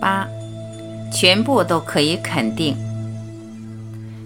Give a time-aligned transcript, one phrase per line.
[0.00, 0.26] 八，
[1.12, 2.76] 全部都可以肯定。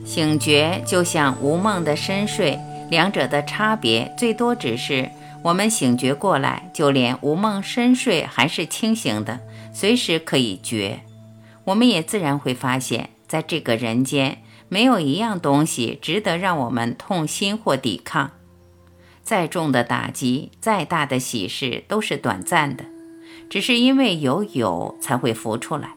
[0.07, 2.59] 醒觉就像无梦的深睡，
[2.91, 5.11] 两者的差别最多只是
[5.43, 9.41] 我们醒觉过来，就连无梦深睡还是清醒的，
[9.73, 11.01] 随时可以觉。
[11.65, 18.31] 我们也自然会发现，在这个人间，没有一样东西值得让我们痛心或抵抗。
[19.23, 22.85] 再重的打击，再大的喜事，都是短暂的。
[23.55, 25.95] 只是因为有有才会浮出来。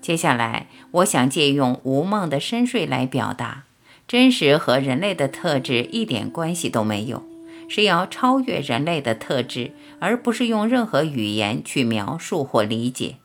[0.00, 3.64] 接下来，我想借用无梦的深睡来表达，
[4.08, 7.22] 真实和人类的特质一点关系都没有，
[7.68, 13.16] 是要超越人类的特质，而不是用任何语言去描述或理解。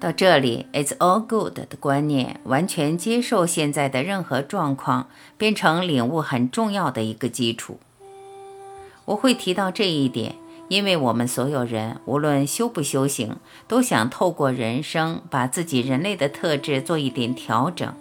[0.00, 7.78] 到这里，“It's all good” 的观念，完全接受现在的任何状况，变成领悟很重要的一个基础。
[9.04, 10.36] 我会提到这一点。
[10.68, 13.36] 因为我们所有人，无论修不修行，
[13.68, 17.92] 都想透过人生，把自己人类的特质做一点调整，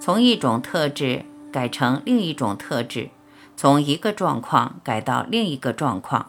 [0.00, 3.10] 从一种特质改成另一种特质，
[3.56, 6.26] 从一个状况改到另一个状况。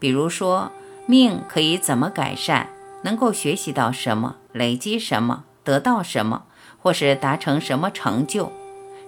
[0.00, 0.72] 比如说，
[1.06, 2.70] 命可以怎么改善，
[3.02, 6.42] 能够学习到什么，累积什么，得到什么，
[6.80, 8.50] 或是达成什么成就，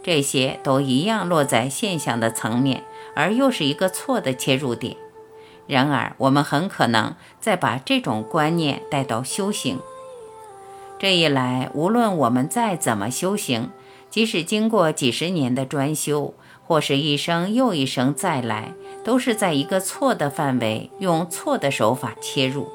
[0.05, 2.85] 这些都一样落在现象的层面，
[3.17, 4.97] 而又是一个错的切入点。
[5.67, 9.79] 然而，我们很可能再把这种观念带到修行。
[10.99, 13.71] 这一来，无论我们再怎么修行，
[14.11, 16.35] 即使经过几十年的专修，
[16.67, 22.69] 或是一生又一生再来，都是在一个错的范围，用错的手法切入。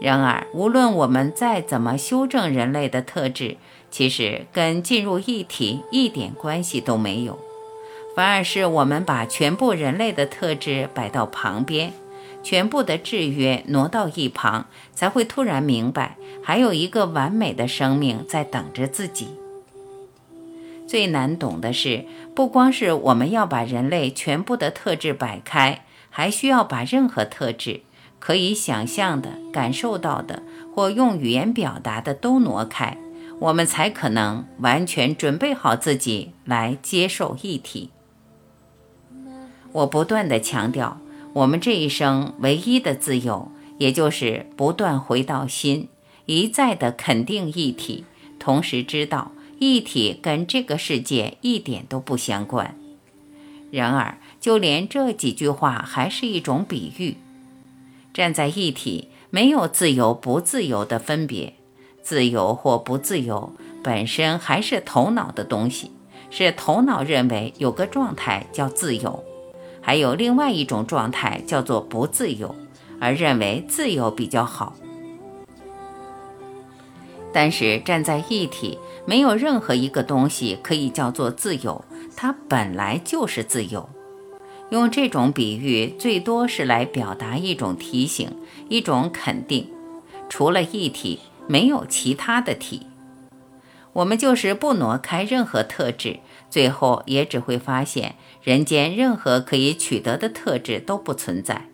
[0.00, 3.56] 然而，无论我们再怎么修正人类的特质，
[3.90, 7.38] 其实跟进入一体一点关系都没有。
[8.18, 11.92] 反而是我们把全部人类的特质摆到旁边，
[12.42, 19.28] 全部的制约挪到一旁，才会突然明白，还有一个完美的生命在等着自己。
[20.88, 27.82] 最难懂的是，不光是我们要把人类全部的特质摆开，还需要把任何特质
[28.18, 30.42] 可以想象的、感受到的
[30.74, 32.98] 或用语言表达的都挪开，
[33.38, 37.90] 我们才可能完全准备好自己来接受一体。
[39.72, 41.00] 我不断地强调，
[41.32, 45.88] 我们这一生唯一的自由，也就是不断回到心，
[46.26, 48.04] 一再的肯定一体，
[48.38, 52.76] 同时知道一体跟这个世界一点都不相关。
[53.70, 57.16] 然而，就连这几句话还是一种比喻。
[58.14, 61.52] 站在一体，没有自由不自由的分别，
[62.02, 63.52] 自由或不自由
[63.84, 65.90] 本身还是头脑的东西，
[66.30, 69.22] 是头脑认为有个状态叫自由。
[69.88, 72.54] 还有另外一种状态叫做不自由，
[73.00, 74.76] 而认为自由比较好。
[77.32, 81.82] 但是站在一体，没有任何一个东西可以叫做自由，
[82.14, 83.88] 它本来就是自由。
[84.68, 88.30] 用这种比喻，最多是来表达一种提醒，
[88.68, 89.70] 一种肯定。
[90.28, 92.86] 除了一体，没有其他的体。
[93.94, 98.14] 我们就是不挪开任何特质，最后也只会发现。
[98.42, 101.66] 人间任何可以取得的特质都不存在。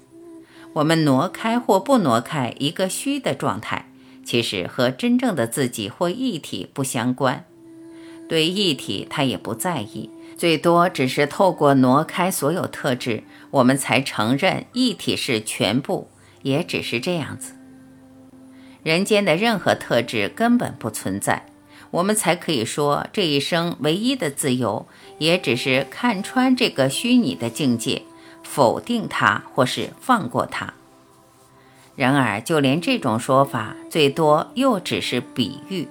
[0.72, 3.88] 我们挪开或不挪开一个虚的状态，
[4.24, 7.44] 其实和真正的自己或一体不相关。
[8.28, 16.08] 对一体，他也不在意，最多只是透过挪开所有特质，我们才承认一体是全部，
[16.42, 17.52] 也只是这样子。
[18.82, 21.46] 人间的任何特质根本不存在。
[21.94, 24.84] 我们才可以说，这一生唯一的自由，
[25.18, 28.02] 也只是看穿这个虚拟的境界，
[28.42, 30.74] 否定它，或是放过它。
[31.94, 35.86] 然而，就连这种说法，最多又只是比喻。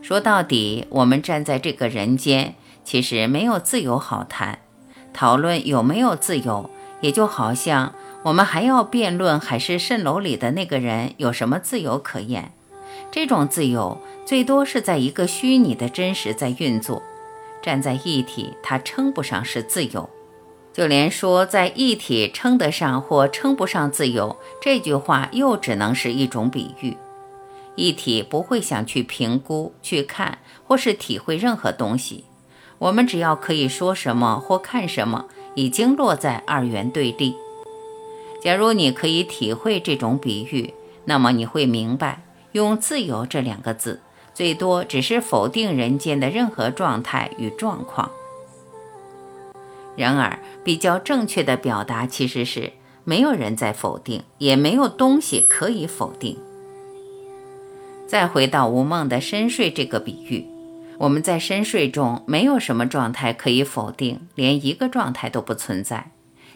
[0.00, 4.60] 说到底，我们站在这个人间，其实没有自由好谈。
[5.12, 6.70] 讨论有没有自由，
[7.02, 7.92] 也就好像
[8.22, 12.52] 我们还要辩论海市蜃楼里的那个人有什么自由可言。
[13.12, 14.00] 这种自由。
[14.30, 17.02] 最多是在一个虚拟的真实在运作，
[17.60, 20.08] 站在一体，它称不上是自由。
[20.72, 26.96] 就连说在一体称得上或称不上自由，这句话又只能是一种比喻。
[27.74, 32.24] 一体不会想去评估、去看或是体会任何东西。
[32.78, 35.24] 我们只要可以说什么或看什么，
[35.56, 37.34] 已经落在二元对立。
[38.40, 40.72] 假如你可以体会这种比喻，
[41.06, 42.22] 那么你会明白，
[42.52, 44.00] 用“自由”这两个字。
[44.40, 48.10] 最多只是否定人间的任何状态与状况。
[49.94, 52.72] 然而，比较正确的表达其实是：
[53.04, 56.38] 没有人在否定，也没有东西可以否定。
[58.06, 60.46] 再回到无梦的深睡这个比喻，
[60.96, 66.12] 我们在深睡中没有什么状态可以否定，连一个状态都不存在。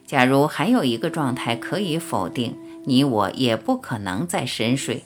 [0.06, 5.04] 假如还有一个状态可以否定，你我也不可能再深睡。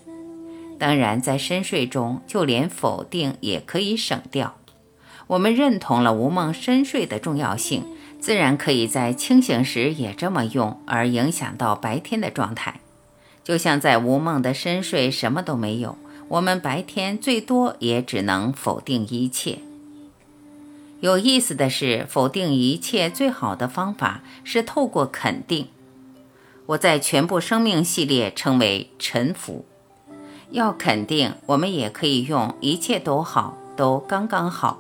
[0.79, 4.57] 当然，在深睡中，就连否定也可以省掉。
[5.27, 7.85] 我们认同了无梦深睡的重要性，
[8.21, 12.81] 自然可以在清醒时也这么用，而影响到白天的状态。
[13.45, 15.99] 就像在无梦的深睡，什么都没有。
[16.29, 19.59] 我们白天最多也只能否定一切。
[21.01, 25.69] 有意思的是，否定一切最好的方法是透过肯定。
[26.67, 29.65] 我在全部生命系列称为臣服。
[30.51, 34.79] 要肯定，我们也可以用“一切都好，都刚刚好”。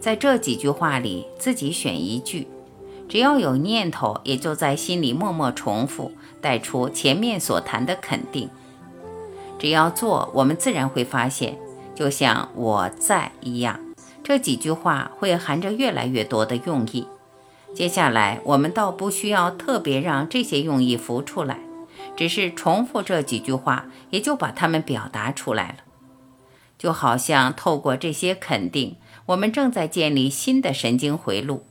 [0.00, 2.48] 在这几句话里，自己选一句，
[3.06, 8.48] 只要有念头，也就在心里默默重复，带出前面所谈的肯定。
[9.58, 11.58] 只要做，我们自然会发现，
[11.94, 13.78] 就像我在一样，
[14.24, 17.06] 这几句话会含着越来越多的用意。
[17.74, 21.58] 接下来，我们倒不需要特别让这些用意浮出来，
[22.20, 25.76] 只是重复这几句话，也就把它们表达出来了。
[26.76, 31.64] 就好像透过这些肯定，我们正在建立新的神经回路。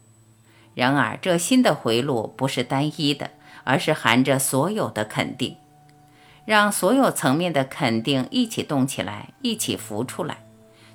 [0.73, 3.29] 然而，这新的回路不是单一的，
[3.63, 5.55] 而是含着所有的肯定。
[6.45, 10.43] 让所有层面的肯定一起动起来，一起浮出来，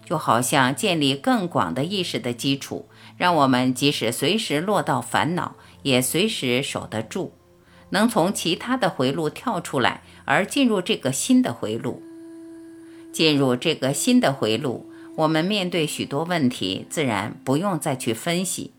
[0.05, 5.55] 就好像建立更广的意识的基础，让我们即使随时落到烦恼，
[5.85, 7.33] 也随时守得住，
[7.95, 12.03] 能从其他的回路跳出来，而进入这个新的回路。
[13.13, 18.73] 进入这个新的回路，我们面对许多问题，自然不用再去分析，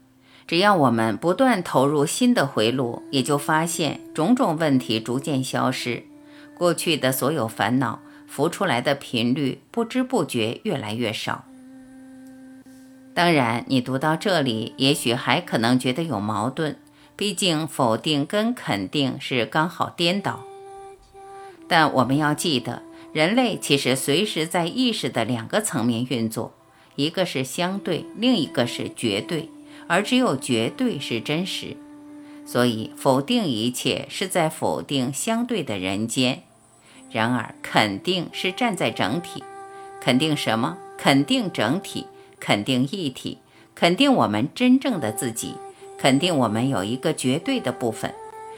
[0.45, 6.03] 只要我们不断投入新的回路，也就发现种种问题逐渐消失。
[6.57, 11.45] 过去的所有烦恼浮出来的频率，不知不觉越来越少。
[13.13, 16.75] 当然，你读到这里，也许还可能觉得有矛盾，
[17.15, 20.43] 毕竟否定跟肯定是刚好颠倒。
[21.67, 22.83] 但我们要记得，
[23.13, 26.53] 人类其实随时在意识的两个层面运作，
[26.95, 29.49] 一个是相对，另一个是绝对，
[29.87, 31.77] 而只有绝对是真实。
[32.45, 36.43] 所以，否定一切是在否定相对的人间；
[37.09, 39.43] 然而，肯定是站在整体，
[39.99, 40.77] 肯定什么？
[40.97, 42.05] 肯定整体，
[42.39, 43.39] 肯定一体，
[43.73, 45.55] 肯定我们真正的自己，
[45.97, 48.13] 肯定我们有一个绝对的部分，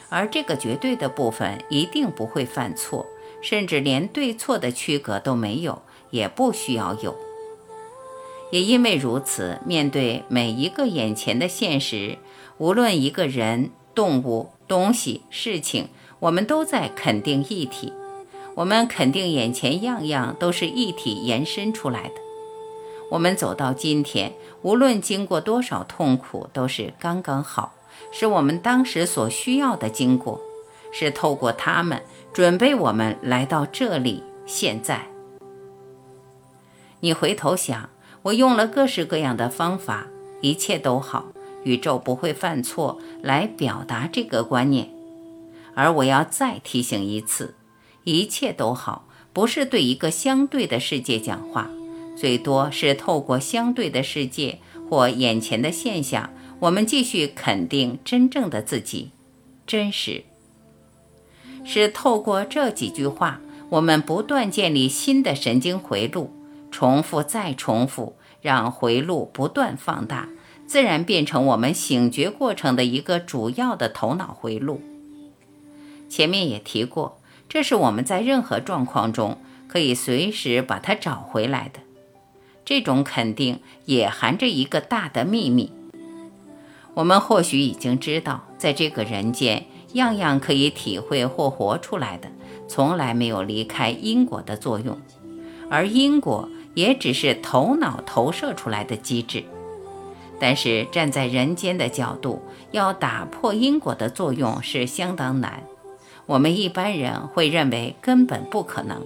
[0.10, 3.06] 而这个绝对的部分一定不会犯错，
[3.42, 7.16] 甚至连对错的区隔都没有，也不需要有。
[8.52, 12.18] 也因为如此，面对每一个眼前的现实。
[12.58, 15.90] 无论一个人、动物、东西、事情，
[16.20, 17.94] 我们都在肯定一体。
[18.56, 22.27] 我们肯定眼前样样都是一体延伸出来的。
[23.10, 27.74] 我们走到今天，无论经过多少痛苦，都是刚刚好，
[28.12, 30.42] 是我们当时所需要的经过，
[30.92, 32.02] 是透过他们
[32.34, 34.24] 准备我们来到这里。
[34.46, 35.08] 现在，
[37.00, 37.90] 你回头想，
[38.24, 40.08] 我用了各式各样的方法，
[40.42, 41.26] 一切都好。
[41.64, 44.90] 宇宙不会犯错，来表达这个观念。
[45.76, 47.56] 而我要再提醒一次，
[48.06, 51.70] 一切都好，不是对一个相对的世界讲话，
[52.18, 54.58] 最多是透过相对的世界
[54.90, 59.12] 或眼前的现象，我们继续肯定真正的自己，
[59.68, 60.24] 真实。
[61.64, 66.34] 是透过这几句话，我们不断建立新的神经回路，
[66.72, 70.28] 重复再重复，让回路不断放大。
[70.66, 74.82] 自然变成我们醒觉过程的一个主要的头脑回路。
[76.10, 81.80] 前面也提过，这是我们在任何状况中可以随时把它找回来的。
[82.68, 85.72] 这种肯定也含着一个大的秘密。
[86.96, 92.28] 我们或许已经知道，在这个人间，样样可以体会或活出来的，
[92.68, 95.00] 从来没有离开因果的作用，
[95.70, 99.46] 而因果也只是头脑投射出来的机制。
[100.38, 105.64] 但是站在人间的角度，要打破因果的作用是相当难。
[106.26, 109.02] 我们一般人会认为根本不可能。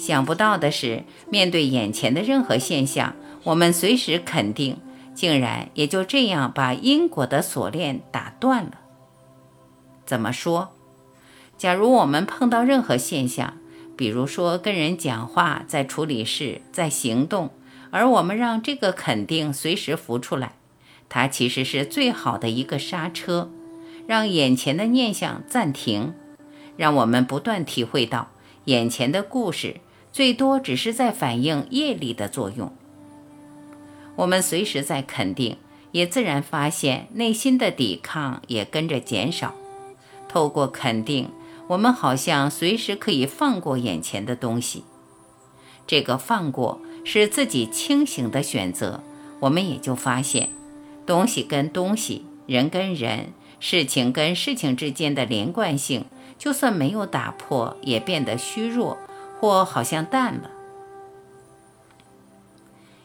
[0.00, 3.14] 想不到的是，面对眼前的任何现象，
[3.44, 4.78] 我们随时肯定，
[5.14, 8.80] 竟然也就这样把因果的锁链打断了。
[10.06, 10.70] 怎么说？
[11.58, 13.58] 假如我们碰到任何现象，
[13.94, 17.50] 比如说跟人讲话，在处理事，在行动。
[17.90, 20.52] 而我们让这个肯定随时浮出来，
[21.10, 23.50] 它其实是最好的一个刹车，
[24.06, 26.14] 让眼前的念想暂停，
[26.78, 28.28] 让我们不断体会到
[28.64, 29.76] 眼前的故事
[30.12, 32.72] 最多只是在反映业力的作用。
[34.16, 35.56] 我们随时在肯定，
[35.92, 39.54] 也自然发现内心的抵抗也跟着减少。
[40.28, 41.30] 透过肯定，
[41.68, 44.84] 我们好像随时可以放过眼前的东西。
[45.86, 49.02] 这个放过是自己清醒的选择，
[49.40, 50.50] 我们也就发现，
[51.06, 56.04] 东西跟东西、人跟人、事情跟事情之间的连贯性，
[56.38, 58.98] 就算没有打破，也变得虚弱，
[59.40, 60.50] 或好像淡了。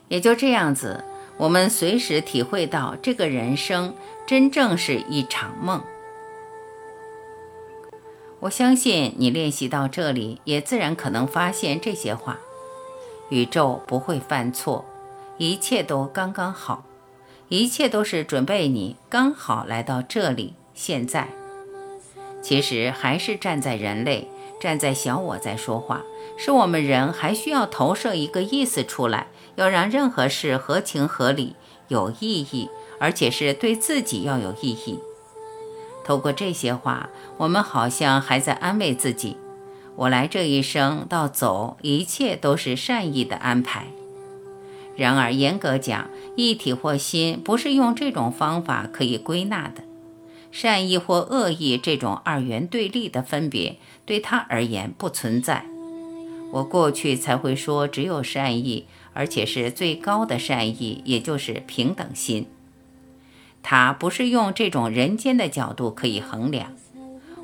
[0.10, 1.04] 也就这样子，
[1.38, 3.96] 我们随时体会到，这个人生
[4.28, 5.82] 真正是一场梦。
[8.42, 12.38] 我相信你练习到这里，也自然可能发现这些话：
[13.30, 14.86] 宇宙不会犯错，
[15.40, 16.84] 一切都刚刚好，
[17.50, 20.54] 一切都是准备你刚好来到这里。
[20.76, 21.30] 现在，
[22.44, 24.30] 其实还是站在人类、
[24.66, 26.02] 站在小我在说话，
[26.38, 29.28] 是我们人还需要投射一个意思出来。
[29.58, 31.56] 要让任何事合情合理、
[31.88, 32.68] 有意义，
[33.00, 34.98] 而且是对自己要有意义。
[36.04, 39.38] 透过这些话，我们好像还在安慰自己：
[39.98, 43.86] 我来这一生到走，一切都是善意的安排。
[44.96, 49.84] 然而，严格讲，一体或心不是用这种方法可以归纳的。
[50.56, 55.66] 善意或恶意这种二元对立的分别，对他而言不存在。
[56.54, 58.86] 我过去才会说只有善意。
[59.18, 62.48] 而且是最高的善意，也就是平等心。
[63.64, 66.74] 它不是用这种人间的角度可以衡量。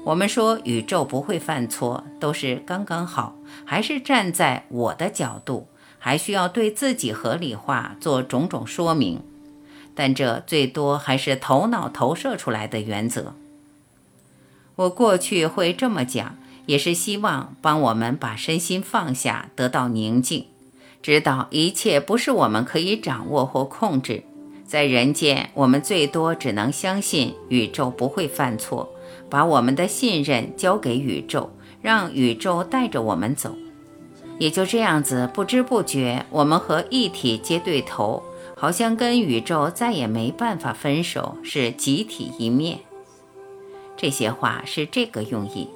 [0.03, 9.21] 我们说宇宙不会犯错，都是刚刚好，还是站在我的角度，还需要对自己合理化，做种种说明。
[9.95, 13.33] 但这最多还是头脑投射出来的原则。
[14.75, 20.45] 我过去会这么讲，也是希望帮我们把身心放下，得到宁静。
[21.01, 24.23] 知道一切不是我们可以掌握或控制，
[24.65, 28.93] 在人间，我们最多只能相信宇宙不会犯错，
[29.29, 33.55] 把我们的信任交给宇宙，让宇宙带着我们走。
[34.39, 38.23] 也就这样子，不知不觉，我们和一体接对头，
[38.61, 42.81] 好像跟宇宙再也没办法分手，是集体一面。
[43.97, 45.67] 这些话是这个用意。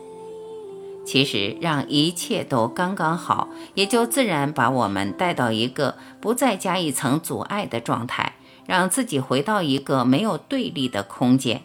[1.04, 8.36] 其实让一切都刚刚好，也就自然把我们带到一个不再加一层阻碍的状态，
[8.68, 11.64] 让自己回到一个没有对立的空间。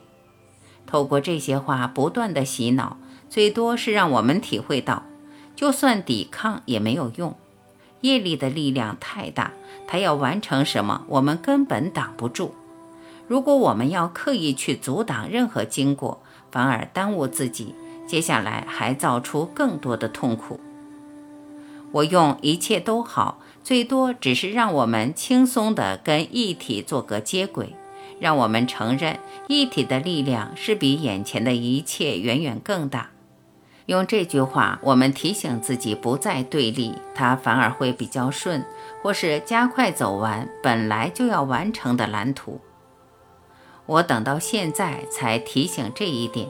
[0.86, 2.96] 透过这些话不断的洗脑，
[3.28, 5.02] 最多是让我们体会到，
[5.54, 7.36] 就算抵抗也没有用，
[8.00, 9.52] 业力的力量太大，
[9.86, 12.54] 它要完成什么，我们根本挡不住。
[13.26, 17.74] 如果我们要刻意去阻挡任何经过，反而耽误自己。
[18.06, 20.58] 接下来还造出更多的痛苦。
[21.92, 27.76] 我用一切都好，最多只是让我们轻松地跟一体做个接轨，
[28.18, 33.10] 让我们承认一体的力量是比眼前的一切远远更大。
[33.86, 38.64] 用这句话，我们提醒自己不再对立，它反而会比较顺，
[39.02, 42.60] 或是加快走完本来就要完成的蓝图。
[43.86, 46.48] 我等到现在才提醒这一点。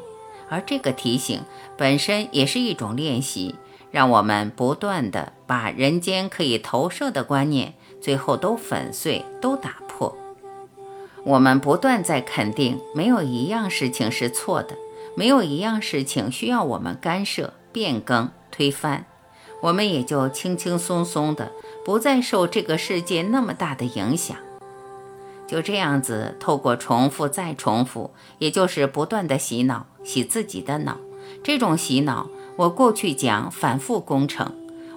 [0.52, 1.42] 而这个提醒
[1.76, 3.54] 本身也是一种练习，
[3.92, 10.16] 让我们不断的把人间可以投射的观念，最后都粉碎、都打破。
[11.22, 14.76] 我们不断在肯定，没有一样事情是错的，
[15.20, 19.04] 没有一样事情需要我们干涉、变更、推翻，
[19.60, 21.52] 我们也就轻轻松松的，
[21.84, 24.34] 不再受这个世界那么大的影响。
[25.46, 30.96] 就这样子，透过重复再重复，也就是不断的洗脑，洗自己的脑。
[31.44, 34.50] 这种洗脑，我过去讲反复工程，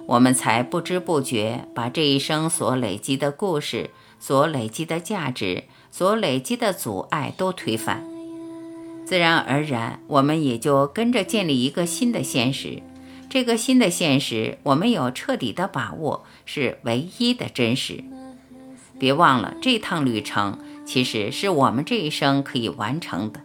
[0.06, 8.13] 我们才不知不觉把这一生所累积的故事、所累积的价值、所累积的阻碍都推翻。
[9.04, 12.82] 自然而然，我们也就跟着建立一个新的现实。
[13.28, 18.02] 这个新的现实，我们有彻底的把握，是唯一的真实。
[18.98, 23.40] 别忘了，这趟旅程其实是我们这一生可以完成的。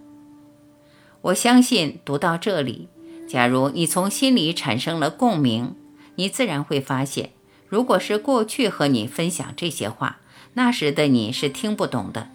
[1.21, 2.87] 我相信，读到这里，
[3.27, 5.75] 假如你从心里产生了共鸣，
[6.15, 7.31] 你自然会发现，
[7.67, 10.19] 如果是过去和你分享这些话，
[10.53, 12.29] 那时的你是听不懂的。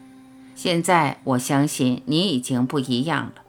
[0.54, 3.42] 现在，我相信你已经不一样了。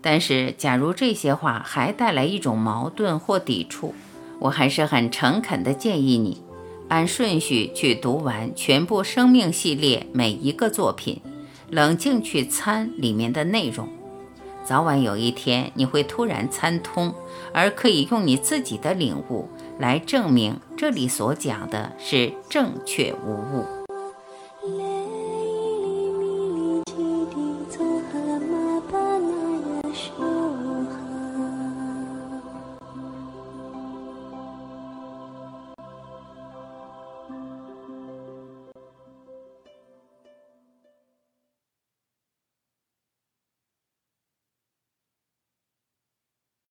[0.00, 3.94] 但是，假如这些话还带来一种矛盾或抵触，
[4.40, 6.42] 我还是很诚恳地建议你。
[6.88, 11.20] 按顺序去读完全部生命系列每一个作品，
[11.68, 13.88] 冷静去参里面的内容，
[14.64, 17.12] 早晚有一天你会突然参通，
[17.52, 23.77] 而可以用你自己的领悟来证明这里所讲的是正确无误。